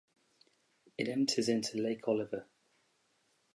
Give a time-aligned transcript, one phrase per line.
[0.97, 2.47] It empties into Lake Oliver.